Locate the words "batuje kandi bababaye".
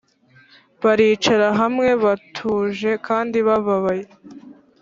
2.03-4.05